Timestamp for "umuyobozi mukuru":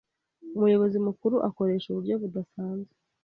0.55-1.35